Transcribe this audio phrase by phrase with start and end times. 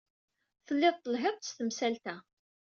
[0.65, 2.15] Tellid telhid-d s temsalt-a.